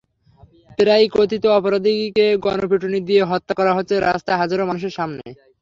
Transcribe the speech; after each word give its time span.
প্রায়ই 0.77 1.07
কথিত 1.11 1.43
অপরাধীকে 1.57 2.25
গণপিটুনি 2.45 2.99
দিয়ে 3.07 3.23
হত্যা 3.31 3.53
করা 3.59 3.71
হচ্ছে 3.77 3.95
রাস্তায় 3.99 4.39
হাজারো 4.41 4.63
মানুষের 4.65 4.93
সামনে। 4.97 5.25